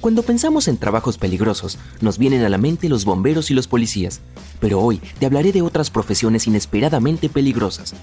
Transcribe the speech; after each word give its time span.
Cuando 0.00 0.22
pensamos 0.22 0.68
en 0.68 0.76
trabajos 0.76 1.18
peligrosos, 1.18 1.76
nos 2.00 2.18
vienen 2.18 2.44
a 2.44 2.48
la 2.48 2.56
mente 2.56 2.88
los 2.88 3.04
bomberos 3.04 3.50
y 3.50 3.54
los 3.54 3.66
policías, 3.66 4.20
pero 4.60 4.80
hoy 4.80 5.00
te 5.18 5.26
hablaré 5.26 5.50
de 5.50 5.60
otras 5.60 5.90
profesiones 5.90 6.46
inesperadamente 6.46 7.28
peligrosas. 7.28 7.94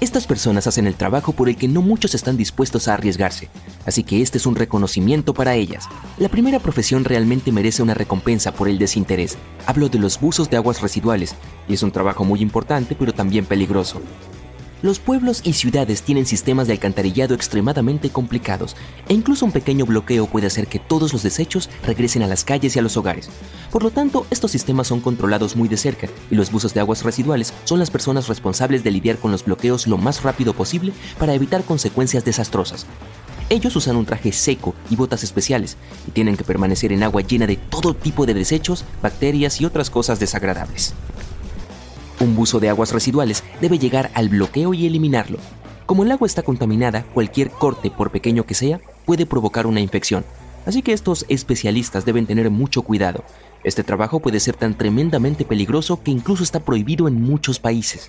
Estas 0.00 0.26
personas 0.26 0.66
hacen 0.66 0.86
el 0.86 0.94
trabajo 0.94 1.32
por 1.32 1.50
el 1.50 1.56
que 1.56 1.68
no 1.68 1.82
muchos 1.82 2.14
están 2.14 2.38
dispuestos 2.38 2.88
a 2.88 2.94
arriesgarse, 2.94 3.50
así 3.84 4.02
que 4.02 4.22
este 4.22 4.38
es 4.38 4.46
un 4.46 4.56
reconocimiento 4.56 5.34
para 5.34 5.54
ellas. 5.54 5.84
La 6.16 6.30
primera 6.30 6.58
profesión 6.58 7.04
realmente 7.04 7.52
merece 7.52 7.82
una 7.82 7.92
recompensa 7.92 8.52
por 8.52 8.66
el 8.66 8.78
desinterés. 8.78 9.36
Hablo 9.66 9.90
de 9.90 9.98
los 9.98 10.18
buzos 10.18 10.48
de 10.48 10.56
aguas 10.56 10.80
residuales, 10.80 11.34
y 11.68 11.74
es 11.74 11.82
un 11.82 11.92
trabajo 11.92 12.24
muy 12.24 12.40
importante 12.40 12.96
pero 12.98 13.12
también 13.12 13.44
peligroso. 13.44 14.00
Los 14.82 14.98
pueblos 14.98 15.42
y 15.44 15.52
ciudades 15.52 16.02
tienen 16.02 16.26
sistemas 16.26 16.66
de 16.66 16.72
alcantarillado 16.72 17.36
extremadamente 17.36 18.10
complicados 18.10 18.74
e 19.08 19.14
incluso 19.14 19.46
un 19.46 19.52
pequeño 19.52 19.86
bloqueo 19.86 20.26
puede 20.26 20.48
hacer 20.48 20.66
que 20.66 20.80
todos 20.80 21.12
los 21.12 21.22
desechos 21.22 21.70
regresen 21.86 22.24
a 22.24 22.26
las 22.26 22.42
calles 22.42 22.74
y 22.74 22.80
a 22.80 22.82
los 22.82 22.96
hogares. 22.96 23.30
Por 23.70 23.84
lo 23.84 23.92
tanto, 23.92 24.26
estos 24.30 24.50
sistemas 24.50 24.88
son 24.88 25.00
controlados 25.00 25.54
muy 25.54 25.68
de 25.68 25.76
cerca 25.76 26.08
y 26.32 26.34
los 26.34 26.50
buzos 26.50 26.74
de 26.74 26.80
aguas 26.80 27.04
residuales 27.04 27.54
son 27.62 27.78
las 27.78 27.92
personas 27.92 28.26
responsables 28.26 28.82
de 28.82 28.90
lidiar 28.90 29.18
con 29.18 29.30
los 29.30 29.44
bloqueos 29.44 29.86
lo 29.86 29.98
más 29.98 30.24
rápido 30.24 30.52
posible 30.52 30.92
para 31.16 31.34
evitar 31.34 31.62
consecuencias 31.62 32.24
desastrosas. 32.24 32.84
Ellos 33.50 33.76
usan 33.76 33.94
un 33.94 34.04
traje 34.04 34.32
seco 34.32 34.74
y 34.90 34.96
botas 34.96 35.22
especiales 35.22 35.76
y 36.08 36.10
tienen 36.10 36.36
que 36.36 36.42
permanecer 36.42 36.90
en 36.90 37.04
agua 37.04 37.22
llena 37.22 37.46
de 37.46 37.56
todo 37.56 37.94
tipo 37.94 38.26
de 38.26 38.34
desechos, 38.34 38.84
bacterias 39.00 39.60
y 39.60 39.64
otras 39.64 39.90
cosas 39.90 40.18
desagradables. 40.18 40.92
Un 42.22 42.36
buzo 42.36 42.60
de 42.60 42.68
aguas 42.68 42.92
residuales 42.92 43.42
debe 43.60 43.80
llegar 43.80 44.12
al 44.14 44.28
bloqueo 44.28 44.74
y 44.74 44.86
eliminarlo. 44.86 45.38
Como 45.86 46.04
el 46.04 46.12
agua 46.12 46.28
está 46.28 46.44
contaminada, 46.44 47.02
cualquier 47.12 47.50
corte, 47.50 47.90
por 47.90 48.12
pequeño 48.12 48.46
que 48.46 48.54
sea, 48.54 48.78
puede 49.04 49.26
provocar 49.26 49.66
una 49.66 49.80
infección. 49.80 50.24
Así 50.64 50.82
que 50.82 50.92
estos 50.92 51.26
especialistas 51.28 52.04
deben 52.04 52.26
tener 52.26 52.48
mucho 52.48 52.82
cuidado. 52.82 53.24
Este 53.64 53.82
trabajo 53.82 54.20
puede 54.20 54.38
ser 54.38 54.54
tan 54.54 54.78
tremendamente 54.78 55.44
peligroso 55.44 56.00
que 56.00 56.12
incluso 56.12 56.44
está 56.44 56.60
prohibido 56.60 57.08
en 57.08 57.20
muchos 57.20 57.58
países. 57.58 58.08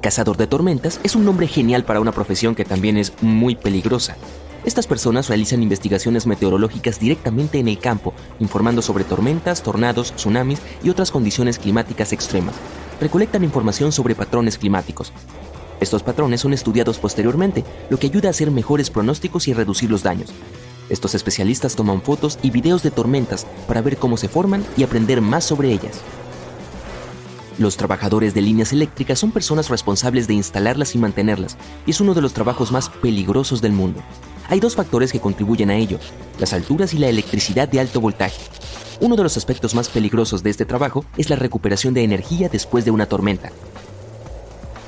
Cazador 0.00 0.36
de 0.36 0.46
tormentas 0.46 1.00
es 1.02 1.16
un 1.16 1.24
nombre 1.24 1.48
genial 1.48 1.84
para 1.84 2.00
una 2.00 2.12
profesión 2.12 2.54
que 2.54 2.64
también 2.64 2.96
es 2.96 3.12
muy 3.20 3.56
peligrosa. 3.56 4.16
Estas 4.64 4.86
personas 4.86 5.28
realizan 5.28 5.60
investigaciones 5.60 6.24
meteorológicas 6.24 7.00
directamente 7.00 7.58
en 7.58 7.66
el 7.66 7.80
campo, 7.80 8.14
informando 8.38 8.80
sobre 8.80 9.02
tormentas, 9.02 9.62
tornados, 9.62 10.12
tsunamis 10.12 10.60
y 10.84 10.90
otras 10.90 11.10
condiciones 11.10 11.58
climáticas 11.58 12.12
extremas. 12.12 12.54
Recolectan 13.00 13.42
información 13.42 13.90
sobre 13.90 14.14
patrones 14.14 14.56
climáticos. 14.56 15.12
Estos 15.80 16.04
patrones 16.04 16.40
son 16.42 16.52
estudiados 16.52 16.98
posteriormente, 16.98 17.64
lo 17.90 17.98
que 17.98 18.06
ayuda 18.06 18.28
a 18.28 18.30
hacer 18.30 18.52
mejores 18.52 18.90
pronósticos 18.90 19.48
y 19.48 19.52
reducir 19.52 19.90
los 19.90 20.04
daños. 20.04 20.30
Estos 20.90 21.16
especialistas 21.16 21.74
toman 21.74 22.02
fotos 22.02 22.38
y 22.42 22.50
videos 22.50 22.84
de 22.84 22.92
tormentas 22.92 23.46
para 23.66 23.82
ver 23.82 23.96
cómo 23.96 24.16
se 24.16 24.28
forman 24.28 24.64
y 24.76 24.84
aprender 24.84 25.20
más 25.20 25.44
sobre 25.44 25.72
ellas. 25.72 26.02
Los 27.58 27.76
trabajadores 27.76 28.34
de 28.34 28.40
líneas 28.40 28.72
eléctricas 28.72 29.18
son 29.18 29.32
personas 29.32 29.68
responsables 29.68 30.28
de 30.28 30.34
instalarlas 30.34 30.94
y 30.94 30.98
mantenerlas, 30.98 31.56
y 31.86 31.90
es 31.90 32.00
uno 32.00 32.14
de 32.14 32.20
los 32.20 32.32
trabajos 32.32 32.70
más 32.70 32.88
peligrosos 32.88 33.60
del 33.60 33.72
mundo. 33.72 34.00
Hay 34.48 34.60
dos 34.60 34.76
factores 34.76 35.10
que 35.10 35.18
contribuyen 35.18 35.70
a 35.70 35.76
ello, 35.76 35.98
las 36.38 36.52
alturas 36.52 36.94
y 36.94 36.98
la 36.98 37.08
electricidad 37.08 37.68
de 37.68 37.80
alto 37.80 38.00
voltaje. 38.00 38.40
Uno 39.00 39.16
de 39.16 39.24
los 39.24 39.36
aspectos 39.36 39.74
más 39.74 39.88
peligrosos 39.88 40.44
de 40.44 40.50
este 40.50 40.66
trabajo 40.66 41.04
es 41.16 41.30
la 41.30 41.36
recuperación 41.36 41.94
de 41.94 42.04
energía 42.04 42.48
después 42.48 42.84
de 42.84 42.92
una 42.92 43.06
tormenta. 43.06 43.50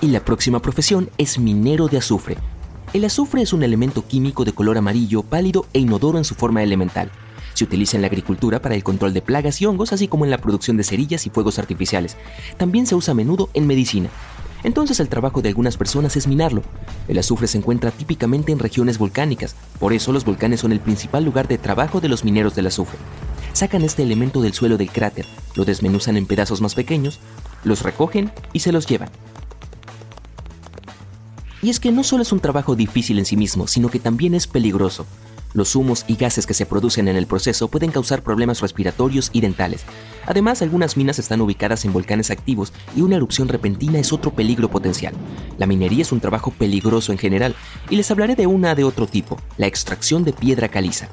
Y 0.00 0.06
la 0.06 0.25
próxima 0.25 0.62
profesión 0.62 1.10
es 1.19 1.41
minero 1.41 1.88
de 1.88 1.98
azufre. 1.98 2.36
El 2.92 3.04
azufre 3.04 3.42
es 3.42 3.53
un 3.53 3.64
elemento 3.64 4.06
químico 4.06 4.44
de 4.44 4.53
color 4.53 4.78
amarillo, 4.78 5.25
pálido 5.25 5.66
e 5.72 5.80
inodoro 5.80 6.19
en 6.19 6.25
su 6.25 6.36
forma 6.36 6.62
elemental. 6.62 7.10
Se 7.60 7.65
utiliza 7.65 7.98
en 7.98 8.00
la 8.00 8.06
agricultura 8.06 8.62
para 8.62 8.75
el 8.75 8.82
control 8.82 9.12
de 9.12 9.21
plagas 9.21 9.60
y 9.60 9.66
hongos, 9.66 9.93
así 9.93 10.09
como 10.09 10.25
en 10.25 10.31
la 10.31 10.38
producción 10.38 10.78
de 10.78 10.82
cerillas 10.82 11.26
y 11.26 11.28
fuegos 11.28 11.59
artificiales. 11.59 12.16
También 12.56 12.87
se 12.87 12.94
usa 12.94 13.12
a 13.12 13.15
menudo 13.15 13.50
en 13.53 13.66
medicina. 13.66 14.09
Entonces 14.65 14.98
el 14.98 15.10
trabajo 15.10 15.43
de 15.43 15.50
algunas 15.50 15.76
personas 15.76 16.16
es 16.16 16.26
minarlo. 16.26 16.62
El 17.06 17.19
azufre 17.19 17.48
se 17.48 17.59
encuentra 17.59 17.91
típicamente 17.91 18.50
en 18.50 18.60
regiones 18.60 18.97
volcánicas, 18.97 19.56
por 19.78 19.93
eso 19.93 20.10
los 20.10 20.25
volcanes 20.25 20.60
son 20.60 20.72
el 20.72 20.81
principal 20.81 21.22
lugar 21.22 21.48
de 21.48 21.59
trabajo 21.59 22.00
de 22.00 22.09
los 22.09 22.25
mineros 22.25 22.54
del 22.54 22.69
azufre. 22.69 22.98
Sacan 23.53 23.82
este 23.82 24.04
elemento 24.04 24.41
del 24.41 24.54
suelo 24.54 24.78
del 24.78 24.91
cráter, 24.91 25.27
lo 25.54 25.66
desmenuzan 25.66 26.16
en 26.16 26.25
pedazos 26.25 26.62
más 26.62 26.75
pequeños, 26.75 27.21
los 27.62 27.82
recogen 27.82 28.32
y 28.54 28.60
se 28.60 28.72
los 28.72 28.87
llevan. 28.87 29.10
Y 31.60 31.69
es 31.69 31.78
que 31.78 31.92
no 31.92 32.04
solo 32.04 32.22
es 32.22 32.32
un 32.32 32.41
trabajo 32.41 32.75
difícil 32.75 33.19
en 33.19 33.27
sí 33.27 33.37
mismo, 33.37 33.66
sino 33.66 33.91
que 33.91 33.98
también 33.98 34.32
es 34.32 34.47
peligroso. 34.47 35.04
Los 35.52 35.74
humos 35.74 36.04
y 36.06 36.14
gases 36.14 36.46
que 36.46 36.54
se 36.54 36.64
producen 36.64 37.08
en 37.08 37.16
el 37.16 37.26
proceso 37.26 37.68
pueden 37.68 37.90
causar 37.90 38.22
problemas 38.22 38.60
respiratorios 38.60 39.30
y 39.32 39.40
dentales. 39.40 39.82
Además, 40.26 40.62
algunas 40.62 40.96
minas 40.96 41.18
están 41.18 41.40
ubicadas 41.40 41.84
en 41.84 41.92
volcanes 41.92 42.30
activos 42.30 42.72
y 42.94 43.00
una 43.00 43.16
erupción 43.16 43.48
repentina 43.48 43.98
es 43.98 44.12
otro 44.12 44.32
peligro 44.32 44.70
potencial. 44.70 45.12
La 45.58 45.66
minería 45.66 46.02
es 46.02 46.12
un 46.12 46.20
trabajo 46.20 46.52
peligroso 46.52 47.10
en 47.10 47.18
general 47.18 47.56
y 47.88 47.96
les 47.96 48.10
hablaré 48.10 48.36
de 48.36 48.46
una 48.46 48.76
de 48.76 48.84
otro 48.84 49.08
tipo, 49.08 49.38
la 49.56 49.66
extracción 49.66 50.22
de 50.22 50.32
piedra 50.32 50.68
caliza. 50.68 51.08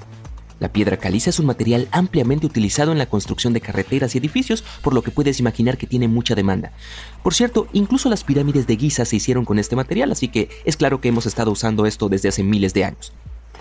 La 0.60 0.72
piedra 0.72 0.98
caliza 0.98 1.30
es 1.30 1.40
un 1.40 1.46
material 1.46 1.88
ampliamente 1.92 2.48
utilizado 2.48 2.92
en 2.92 2.98
la 2.98 3.06
construcción 3.06 3.54
de 3.54 3.62
carreteras 3.62 4.16
y 4.16 4.18
edificios, 4.18 4.64
por 4.82 4.94
lo 4.94 5.04
que 5.04 5.12
puedes 5.12 5.40
imaginar 5.40 5.78
que 5.78 5.86
tiene 5.86 6.08
mucha 6.08 6.34
demanda. 6.34 6.72
Por 7.24 7.36
cierto, 7.36 7.68
incluso 7.74 8.10
las 8.10 8.24
pirámides 8.24 8.66
de 8.66 8.76
Giza 8.76 9.06
se 9.06 9.16
hicieron 9.16 9.46
con 9.46 9.60
este 9.60 9.76
material, 9.76 10.12
así 10.12 10.30
que 10.30 10.50
es 10.66 10.76
claro 10.76 11.00
que 11.00 11.10
hemos 11.10 11.28
estado 11.28 11.52
usando 11.52 11.86
esto 11.86 12.10
desde 12.10 12.30
hace 12.30 12.44
miles 12.44 12.74
de 12.74 12.86
años. 12.86 13.14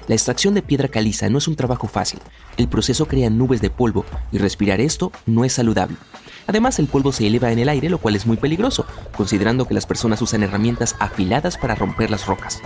La 0.08 0.14
extracción 0.14 0.54
de 0.54 0.62
piedra 0.62 0.88
caliza 0.88 1.28
no 1.28 1.38
es 1.38 1.48
un 1.48 1.56
trabajo 1.56 1.88
fácil. 1.88 2.20
El 2.56 2.68
proceso 2.68 3.06
crea 3.06 3.28
nubes 3.28 3.60
de 3.60 3.70
polvo 3.70 4.04
y 4.30 4.38
respirar 4.38 4.80
esto 4.80 5.10
no 5.26 5.44
es 5.44 5.54
saludable. 5.54 5.96
Además, 6.46 6.78
el 6.78 6.86
polvo 6.86 7.10
se 7.10 7.26
eleva 7.26 7.50
en 7.50 7.58
el 7.58 7.68
aire, 7.68 7.90
lo 7.90 7.98
cual 7.98 8.14
es 8.14 8.26
muy 8.26 8.36
peligroso, 8.36 8.86
considerando 9.16 9.66
que 9.66 9.74
las 9.74 9.86
personas 9.86 10.22
usan 10.22 10.44
herramientas 10.44 10.94
afiladas 11.00 11.58
para 11.58 11.74
romper 11.74 12.10
las 12.10 12.26
rocas. 12.26 12.60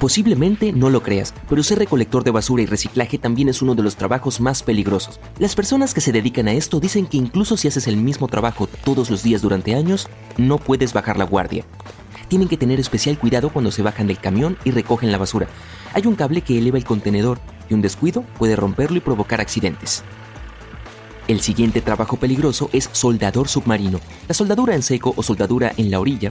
Posiblemente 0.00 0.72
no 0.72 0.90
lo 0.90 1.02
creas, 1.02 1.34
pero 1.48 1.62
ser 1.62 1.78
recolector 1.78 2.22
de 2.22 2.30
basura 2.30 2.62
y 2.62 2.66
reciclaje 2.66 3.18
también 3.18 3.48
es 3.48 3.62
uno 3.62 3.74
de 3.74 3.82
los 3.82 3.96
trabajos 3.96 4.40
más 4.40 4.62
peligrosos. 4.62 5.18
Las 5.38 5.56
personas 5.56 5.92
que 5.92 6.00
se 6.00 6.12
dedican 6.12 6.46
a 6.46 6.52
esto 6.52 6.78
dicen 6.78 7.06
que 7.06 7.16
incluso 7.16 7.56
si 7.56 7.66
haces 7.66 7.88
el 7.88 7.96
mismo 7.96 8.28
trabajo 8.28 8.68
todos 8.84 9.10
los 9.10 9.24
días 9.24 9.42
durante 9.42 9.74
años, 9.74 10.08
no 10.36 10.58
puedes 10.58 10.92
bajar 10.92 11.18
la 11.18 11.24
guardia 11.24 11.64
tienen 12.28 12.48
que 12.48 12.56
tener 12.56 12.78
especial 12.78 13.18
cuidado 13.18 13.50
cuando 13.50 13.70
se 13.70 13.82
bajan 13.82 14.06
del 14.06 14.18
camión 14.18 14.56
y 14.64 14.70
recogen 14.70 15.10
la 15.12 15.18
basura. 15.18 15.48
Hay 15.94 16.06
un 16.06 16.14
cable 16.14 16.42
que 16.42 16.58
eleva 16.58 16.78
el 16.78 16.84
contenedor 16.84 17.40
y 17.68 17.74
un 17.74 17.82
descuido 17.82 18.22
puede 18.38 18.56
romperlo 18.56 18.96
y 18.98 19.00
provocar 19.00 19.40
accidentes. 19.40 20.04
El 21.28 21.40
siguiente 21.40 21.82
trabajo 21.82 22.16
peligroso 22.16 22.70
es 22.72 22.88
soldador 22.92 23.48
submarino. 23.48 24.00
La 24.28 24.34
soldadura 24.34 24.74
en 24.74 24.82
seco 24.82 25.12
o 25.14 25.22
soldadura 25.22 25.72
en 25.76 25.90
la 25.90 26.00
orilla 26.00 26.30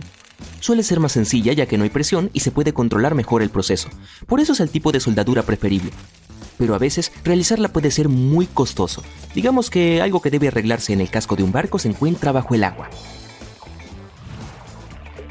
suele 0.60 0.82
ser 0.82 1.00
más 1.00 1.12
sencilla 1.12 1.54
ya 1.54 1.68
que 1.68 1.78
no 1.78 1.84
hay 1.84 1.92
presión 1.92 2.32
y 2.34 2.40
se 2.40 2.52
puede 2.52 2.74
controlar 2.74 3.14
mejor 3.14 3.44
el 3.44 3.52
proceso. 3.52 3.90
Por 4.26 4.40
eso 4.40 4.54
es 4.54 4.60
el 4.60 4.70
tipo 4.70 4.92
de 4.92 5.00
soldadura 5.00 5.44
preferible. 5.44 5.92
Pero 6.58 6.74
a 6.74 6.80
veces 6.80 7.12
realizarla 7.24 7.68
puede 7.68 7.92
ser 7.92 8.10
muy 8.10 8.48
costoso. 8.48 9.04
Digamos 9.36 9.70
que 9.70 10.02
algo 10.02 10.22
que 10.22 10.32
debe 10.32 10.48
arreglarse 10.48 10.94
en 10.94 11.02
el 11.02 11.12
casco 11.12 11.36
de 11.36 11.44
un 11.44 11.52
barco 11.52 11.78
se 11.78 11.90
encuentra 11.90 12.32
bajo 12.32 12.56
el 12.56 12.64
agua. 12.64 12.90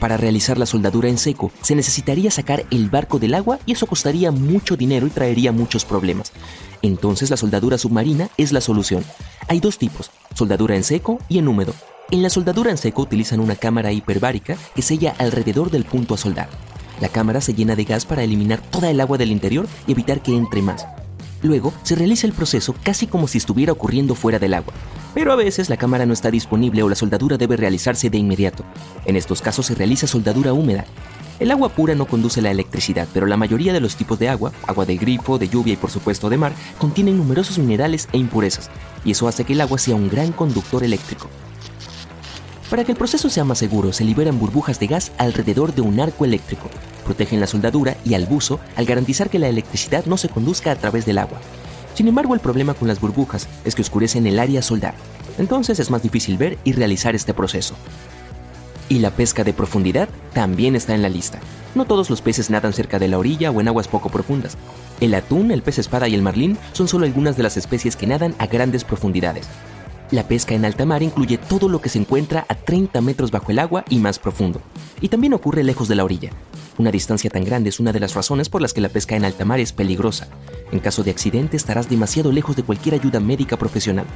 Para 0.01 0.17
realizar 0.17 0.59
la 0.59 0.67
soldadura 0.67 1.09
en 1.09 1.19
seco 1.19 1.51
se 1.63 1.75
necesitaría 1.75 2.31
sacar 2.31 2.67
el 2.71 2.91
barco 2.91 3.19
del 3.19 3.35
agua 3.35 3.59
y 3.67 3.73
eso 3.73 3.87
costaría 3.87 4.31
mucho 4.31 4.77
dinero 4.77 5.07
y 5.07 5.11
traería 5.11 5.53
muchos 5.53 5.85
problemas. 5.85 6.33
Entonces 6.83 7.31
la 7.31 7.37
soldadura 7.37 7.79
submarina 7.79 8.29
es 8.37 8.53
la 8.53 8.61
solución. 8.61 9.05
Hay 9.49 9.61
dos 9.61 9.79
tipos, 9.79 10.11
soldadura 10.35 10.77
en 10.77 10.85
seco 10.85 11.19
y 11.29 11.39
en 11.39 11.49
húmedo. 11.49 11.73
En 12.11 12.23
la 12.23 12.31
soldadura 12.31 12.71
en 12.71 12.79
seco 12.79 13.03
utilizan 13.03 13.41
una 13.41 13.57
cámara 13.57 13.91
hiperbárica 13.91 14.57
que 14.75 14.83
sella 14.83 15.15
alrededor 15.19 15.71
del 15.71 15.85
punto 15.85 16.15
a 16.15 16.19
soldar. 16.19 16.49
La 17.01 17.09
cámara 17.09 17.41
se 17.41 17.55
llena 17.55 17.75
de 17.75 17.85
gas 17.85 18.07
para 18.07 18.23
eliminar 18.23 18.61
toda 18.61 18.91
el 18.91 19.01
agua 19.01 19.19
del 19.19 19.33
interior 19.33 19.67
y 19.87 19.93
evitar 19.93 20.23
que 20.23 20.35
entre 20.35 20.63
más. 20.63 20.87
Luego 21.43 21.73
se 21.83 21.95
realiza 21.95 22.27
el 22.27 22.33
proceso 22.33 22.75
casi 22.83 23.07
como 23.07 23.29
si 23.29 23.39
estuviera 23.39 23.73
ocurriendo 23.73 24.15
fuera 24.15 24.39
del 24.39 24.55
agua. 24.55 24.73
Pero 25.15 25.33
a 25.33 25.37
veces 25.37 25.71
la 25.71 25.77
cámara 25.77 26.07
no 26.07 26.13
está 26.13 26.31
disponible 26.31 26.83
o 26.83 26.89
la 26.89 26.95
soldadura 26.95 27.39
debe 27.39 27.57
realizarse 27.57 28.11
de 28.11 28.19
inmediato. 28.19 28.65
En 29.05 29.17
estos 29.17 29.43
casos 29.43 29.67
se 29.67 29.75
realiza 29.75 30.07
soldadura 30.07 30.53
húmeda. 30.53 30.85
El 31.39 31.51
agua 31.51 31.69
pura 31.69 31.95
no 31.95 32.07
conduce 32.07 32.41
la 32.41 32.51
electricidad, 32.51 33.07
pero 33.13 33.27
la 33.27 33.37
mayoría 33.37 33.75
de 33.75 33.81
los 33.81 33.97
tipos 33.97 34.19
de 34.19 34.31
agua, 34.31 34.53
agua 34.67 34.87
de 34.87 34.97
grifo, 34.97 35.39
de 35.39 35.49
lluvia 35.49 35.75
y 35.75 35.77
por 35.77 35.91
supuesto 35.91 36.31
de 36.31 36.39
mar, 36.39 36.53
contienen 36.79 37.19
numerosos 37.19 37.59
minerales 37.59 38.09
e 38.13 38.19
impurezas, 38.19 38.71
y 39.05 39.11
eso 39.11 39.29
hace 39.29 39.45
que 39.45 39.53
el 39.53 39.61
agua 39.61 39.79
sea 39.79 39.97
un 39.97 40.09
gran 40.09 40.33
conductor 40.33 40.83
eléctrico. 40.83 41.29
Para 42.71 42.83
que 42.83 42.91
el 42.91 42.99
proceso 42.99 43.31
sea 43.31 43.45
más 43.45 43.59
seguro, 43.59 43.93
se 43.93 44.05
liberan 44.05 44.41
burbujas 44.41 44.81
de 44.81 44.89
gas 44.89 45.13
alrededor 45.19 45.73
de 45.73 45.83
un 45.83 46.01
arco 46.01 46.25
eléctrico. 46.25 46.69
Protegen 47.05 47.39
la 47.39 47.47
soldadura 47.47 47.97
y 48.05 48.15
al 48.15 48.27
buzo 48.27 48.59
al 48.75 48.87
garantizar 48.87 49.31
que 49.31 49.39
la 49.39 49.49
electricidad 49.49 50.05
no 50.07 50.17
se 50.17 50.29
conduzca 50.29 50.73
a 50.73 50.77
través 50.77 51.07
del 51.07 51.19
agua. 51.19 51.39
Sin 51.95 52.09
embargo, 52.09 52.35
el 52.35 52.41
problema 52.41 52.75
con 52.75 52.89
las 52.89 53.01
burbujas 53.01 53.49
es 53.65 53.77
que 53.77 53.83
oscurecen 53.83 54.27
el 54.27 54.41
área 54.41 54.63
soldar. 54.63 54.95
Entonces 55.39 55.79
es 55.79 55.91
más 55.91 56.03
difícil 56.03 56.39
ver 56.39 56.59
y 56.65 56.73
realizar 56.73 57.15
este 57.15 57.35
proceso. 57.35 57.77
Y 58.89 58.99
la 58.99 59.13
pesca 59.13 59.45
de 59.45 59.53
profundidad 59.53 60.09
también 60.33 60.75
está 60.75 60.95
en 60.95 61.03
la 61.03 61.09
lista. 61.09 61.39
No 61.77 61.85
todos 61.85 62.11
los 62.11 62.21
peces 62.21 62.51
nadan 62.51 62.73
cerca 62.73 62.99
de 62.99 63.07
la 63.07 63.19
orilla 63.19 63.53
o 63.53 63.61
en 63.61 63.69
aguas 63.69 63.87
poco 63.87 64.09
profundas. 64.11 64.57
El 65.01 65.15
atún, 65.15 65.53
el 65.53 65.63
pez 65.63 65.79
espada 65.79 66.09
y 66.09 66.15
el 66.15 66.23
marlín 66.23 66.59
son 66.73 66.89
solo 66.89 67.07
algunas 67.07 67.37
de 67.37 67.45
las 67.45 67.57
especies 67.57 67.95
que 67.95 68.09
nadan 68.09 68.35
a 68.39 68.47
grandes 68.47 68.83
profundidades. 68.83 69.47
La 70.13 70.29
pesca 70.29 70.55
en 70.55 70.65
alta 70.65 70.87
mar 70.87 71.03
incluye 71.03 71.37
todo 71.37 71.69
lo 71.69 71.81
que 71.81 71.89
se 71.89 71.99
encuentra 71.99 72.47
a 72.49 72.55
30 72.55 73.01
metros 73.01 73.33
bajo 73.33 73.51
el 73.51 73.59
agua 73.59 73.85
y 73.89 73.99
más 73.99 74.21
profundo, 74.21 74.61
y 75.01 75.09
también 75.09 75.35
ocurre 75.35 75.65
lejos 75.65 75.89
de 75.89 75.97
la 75.97 76.05
orilla. 76.05 76.31
Una 76.79 76.93
distancia 76.93 77.29
tan 77.29 77.45
grande 77.45 77.71
es 77.71 77.81
una 77.81 77.93
de 77.93 77.99
las 77.99 78.15
razones 78.15 78.49
por 78.49 78.63
las 78.63 78.73
que 78.73 78.81
la 78.81 78.89
pesca 78.89 79.17
en 79.17 79.25
alta 79.25 79.45
mar 79.45 79.59
es 79.59 79.73
peligrosa. 79.73 80.29
En 80.71 80.79
caso 80.79 81.03
de 81.03 81.11
accidente 81.11 81.57
estarás 81.57 81.89
demasiado 81.91 82.31
lejos 82.31 82.55
de 82.55 82.63
cualquier 82.63 82.95
ayuda 82.95 83.19
médica 83.19 83.57
profesional. 83.57 84.07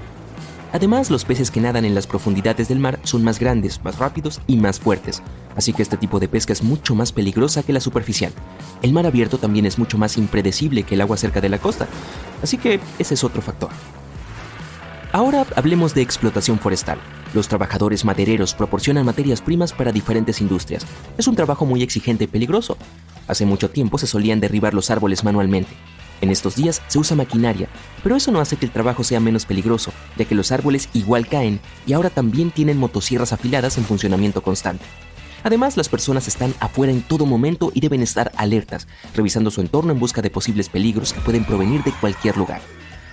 Además, 0.72 1.10
los 1.10 1.25
peces 1.25 1.50
que 1.50 1.60
nadan 1.60 1.84
en 1.84 1.96
las 1.96 2.06
profundidades 2.06 2.69
del 2.69 2.78
mar 2.78 3.00
son 3.02 3.25
más 3.25 3.40
grandes, 3.40 3.82
más 3.82 3.98
rápidos 3.98 4.40
y 4.46 4.58
más 4.58 4.78
fuertes, 4.78 5.20
así 5.56 5.72
que 5.72 5.82
este 5.82 5.96
tipo 5.96 6.20
de 6.20 6.28
pesca 6.28 6.52
es 6.52 6.62
mucho 6.62 6.94
más 6.94 7.10
peligrosa 7.10 7.64
que 7.64 7.72
la 7.72 7.81
superficial. 7.81 8.32
El 8.81 8.92
mar 8.92 9.06
abierto 9.06 9.38
también 9.38 9.66
es 9.66 9.78
mucho 9.78 9.98
más 9.98 10.16
impredecible 10.16 10.84
que 10.84 10.94
el 10.94 11.00
agua 11.00 11.16
cerca 11.16 11.40
de 11.40 11.48
la 11.48 11.58
costa, 11.58 11.88
así 12.44 12.58
que 12.58 12.78
ese 13.00 13.14
es 13.14 13.25
otro 13.25 13.42
factor. 13.42 13.70
Ahora 15.12 15.45
hablemos 15.57 15.93
de 15.93 16.03
explotación 16.03 16.61
forestal. 16.61 16.97
Los 17.35 17.49
trabajadores 17.49 18.05
madereros 18.05 18.55
proporcionan 18.55 19.05
materias 19.05 19.43
primas 19.43 19.73
para 19.73 19.91
diferentes 19.91 20.41
industrias. 20.41 20.87
Es 21.19 21.27
un 21.27 21.35
trabajo 21.35 21.67
muy 21.67 21.83
exigente 21.83 22.25
y 22.25 22.27
peligroso. 22.29 22.77
Hace 23.27 23.45
mucho 23.45 23.71
tiempo 23.71 23.99
se 23.99 24.07
solían 24.07 24.39
derribar 24.39 24.73
los 24.73 24.89
árboles 24.89 25.25
manualmente. 25.25 25.71
En 26.21 26.31
estos 26.31 26.55
días 26.55 26.81
se 26.87 27.01
usa 27.01 27.17
maquinaria, 27.17 27.69
pero 28.05 28.15
eso 28.15 28.31
no 28.31 28.41
hace 28.41 28.57
que 28.57 28.67
el 28.67 28.71
trabajo 28.71 29.03
sea 29.03 29.19
menos 29.19 29.47
peligroso, 29.47 29.91
ya 30.17 30.27
que 30.27 30.37
los 30.37 30.53
árboles 30.53 30.89
igual 30.93 31.27
caen 31.27 31.59
y 31.89 31.93
ahora 31.93 32.11
también 32.11 32.53
tienen 32.53 32.79
motosierras 32.79 33.33
afiladas 33.33 33.79
en 33.79 33.85
funcionamiento 33.85 34.43
constante. 34.43 34.85
Además, 35.43 35.77
las 35.77 35.89
personas 35.89 36.29
están 36.29 36.55
afuera 36.61 36.93
en 36.93 37.03
todo 37.03 37.27
momento 37.27 37.73
y 37.75 37.81
deben 37.81 38.03
estar 38.03 38.31
alertas, 38.37 38.87
revisando 39.17 39.51
su 39.51 39.61
entorno 39.61 39.91
en 39.93 39.99
busca 39.99 40.23
de 40.23 40.31
posibles 40.31 40.69
peligros 40.69 41.12
que 41.12 41.21
pueden 41.21 41.45
provenir 41.45 41.83
de 41.83 41.93
cualquier 41.93 42.37
lugar. 42.37 42.61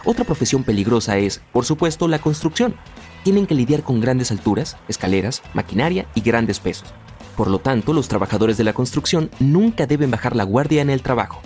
Otra 0.10 0.24
profesión 0.24 0.64
peligrosa 0.64 1.18
es, 1.18 1.42
por 1.52 1.66
supuesto, 1.66 2.08
la 2.08 2.20
construcción. 2.20 2.76
Tienen 3.26 3.46
que 3.46 3.56
lidiar 3.56 3.84
con 3.84 4.00
grandes 4.00 4.32
alturas, 4.32 4.78
escaleras, 4.88 5.42
maquinaria 5.54 6.08
y 6.16 6.22
grandes 6.22 6.62
pesos. 6.62 6.88
Por 7.36 7.50
lo 7.50 7.60
tanto, 7.60 7.92
los 7.92 8.08
trabajadores 8.08 8.56
de 8.56 8.64
la 8.64 8.72
construcción 8.72 9.30
nunca 9.42 9.86
deben 9.86 10.10
bajar 10.10 10.34
la 10.34 10.46
guardia 10.46 10.82
en 10.82 10.90
el 10.90 11.02
trabajo. 11.02 11.42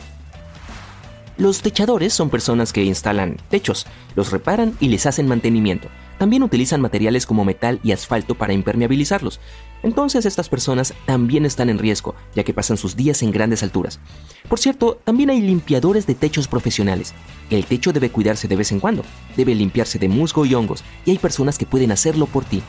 Los 1.39 1.63
techadores 1.63 2.13
son 2.13 2.29
personas 2.29 2.71
que 2.71 2.83
instalan 2.83 3.37
techos, 3.49 3.87
los 4.15 4.31
reparan 4.31 4.75
y 4.79 4.89
les 4.89 5.07
hacen 5.07 5.27
mantenimiento. 5.27 5.87
También 6.19 6.43
utilizan 6.43 6.81
materiales 6.81 7.25
como 7.25 7.43
metal 7.43 7.79
y 7.83 7.93
asfalto 7.93 8.35
para 8.35 8.53
impermeabilizarlos. 8.53 9.39
Entonces 9.81 10.27
estas 10.27 10.49
personas 10.49 10.93
también 11.07 11.47
están 11.47 11.71
en 11.71 11.79
riesgo, 11.79 12.13
ya 12.35 12.43
que 12.43 12.53
pasan 12.53 12.77
sus 12.77 12.95
días 12.95 13.23
en 13.23 13.31
grandes 13.31 13.63
alturas. 13.63 13.99
Por 14.51 14.59
cierto, 14.59 14.99
también 15.05 15.29
hay 15.29 15.39
limpiadores 15.39 16.05
de 16.07 16.13
techos 16.13 16.49
profesionales. 16.49 17.13
El 17.49 17.65
techo 17.65 17.93
debe 17.93 18.09
cuidarse 18.09 18.49
de 18.49 18.57
vez 18.57 18.73
en 18.73 18.81
cuando, 18.81 19.05
debe 19.37 19.55
limpiarse 19.55 19.97
de 19.97 20.09
musgo 20.09 20.45
y 20.45 20.53
hongos, 20.53 20.83
y 21.05 21.11
hay 21.11 21.19
personas 21.19 21.57
que 21.57 21.65
pueden 21.65 21.89
hacerlo 21.89 22.25
por 22.25 22.43
ti. 22.43 22.61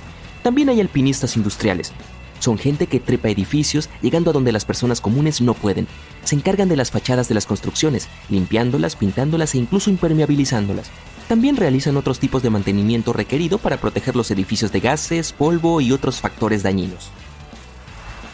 También 0.45 0.69
hay 0.69 0.81
alpinistas 0.81 1.37
industriales. 1.37 1.93
Son 2.39 2.57
gente 2.57 2.87
que 2.87 3.01
trepa 3.01 3.31
edificios 3.31 3.91
llegando 4.01 4.31
a 4.31 4.33
donde 4.33 4.53
las 4.53 4.65
personas 4.65 5.01
comunes 5.01 5.41
no 5.41 5.55
pueden. 5.55 5.89
Se 6.23 6.37
encargan 6.37 6.69
de 6.69 6.77
las 6.77 6.93
fachadas 6.93 7.27
de 7.27 7.35
las 7.35 7.47
construcciones, 7.47 8.07
limpiándolas, 8.31 8.95
pintándolas 8.95 9.57
e 9.57 9.59
incluso 9.59 9.91
impermeabilizándolas. 9.91 10.89
También 11.27 11.57
realizan 11.57 11.97
otros 11.97 12.21
tipos 12.21 12.45
de 12.45 12.51
mantenimiento 12.51 13.13
requerido 13.13 13.59
para 13.59 13.79
proteger 13.79 14.15
los 14.15 14.31
edificios 14.31 14.71
de 14.71 14.79
gases, 14.79 15.33
polvo 15.33 15.81
y 15.81 15.91
otros 15.91 16.21
factores 16.21 16.63
dañinos. 16.63 17.11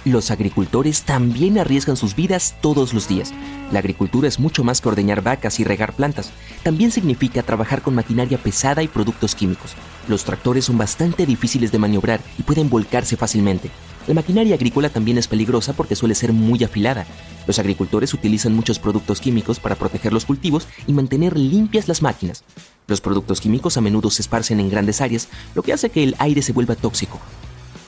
Los 0.05 0.31
agricultores 0.31 1.03
también 1.03 1.59
arriesgan 1.59 1.97
sus 1.97 2.15
vidas 2.15 2.55
todos 2.61 2.95
los 2.95 3.09
días. 3.09 3.33
La 3.73 3.81
agricultura 3.81 4.29
es 4.29 4.39
mucho 4.39 4.65
más 4.65 4.81
que 4.81 4.89
ordeñar 4.89 5.23
vacas 5.23 5.59
y 5.61 5.65
regar 5.65 5.93
plantas. 5.93 6.31
También 6.63 6.91
significa 6.91 7.43
trabajar 7.43 7.83
con 7.83 7.95
maquinaria 7.95 8.39
pesada 8.39 8.83
y 8.83 8.89
productos 8.89 9.35
químicos. 9.35 9.73
Los 10.07 10.25
tractores 10.25 10.65
son 10.67 10.79
bastante 10.79 11.27
difíciles 11.27 11.73
de 11.73 11.79
maniobrar 11.79 12.21
y 12.39 12.43
pueden 12.43 12.71
volcarse 12.71 13.17
fácilmente. 13.17 13.71
La 14.07 14.15
maquinaria 14.15 14.55
agrícola 14.55 14.89
también 14.89 15.19
es 15.19 15.29
peligrosa 15.29 15.75
porque 15.75 15.97
suele 15.97 16.15
ser 16.15 16.33
muy 16.33 16.65
afilada. 16.65 17.05
Los 17.47 17.59
agricultores 17.59 18.15
utilizan 18.15 18.55
muchos 18.55 18.79
productos 18.79 19.21
químicos 19.21 19.61
para 19.61 19.75
proteger 19.75 20.15
los 20.15 20.25
cultivos 20.25 20.67
y 20.87 20.95
mantener 20.95 21.37
limpias 21.37 21.89
las 21.89 22.01
máquinas. 22.01 22.45
Los 22.87 23.03
productos 23.03 23.41
químicos 23.41 23.77
a 23.77 23.83
menudo 23.83 24.09
se 24.11 24.23
esparcen 24.23 24.61
en 24.61 24.71
grandes 24.71 25.03
áreas, 25.03 25.29
lo 25.55 25.63
que 25.63 25.75
hace 25.75 25.91
que 25.91 26.05
el 26.05 26.17
aire 26.19 26.41
se 26.41 26.53
vuelva 26.55 26.75
tóxico. 26.75 27.21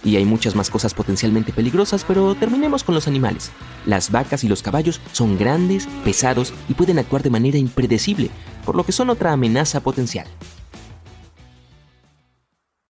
Y 0.05 0.17
hay 0.17 0.25
muchas 0.25 0.55
más 0.55 0.71
cosas 0.71 0.95
potencialmente 0.95 1.53
peligrosas, 1.53 2.05
pero 2.07 2.35
terminemos 2.35 2.85
con 2.85 2.95
los 2.95 3.07
animales. 3.07 3.51
Las 3.87 4.11
vacas 4.11 4.45
y 4.45 4.49
los 4.49 4.63
caballos 4.63 5.01
son 5.13 5.39
grandes, 5.39 5.87
pesados 6.05 6.53
y 6.69 6.75
pueden 6.75 6.99
actuar 6.99 7.23
de 7.23 7.31
manera 7.31 7.59
impredecible, 7.59 8.31
por 8.65 8.77
lo 8.77 8.85
que 8.85 8.93
son 8.93 9.11
otra 9.11 9.33
amenaza 9.33 9.81
potencial. 9.81 10.27